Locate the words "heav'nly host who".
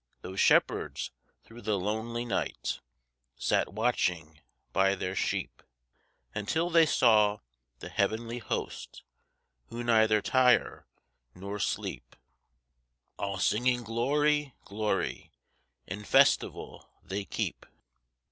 7.89-9.83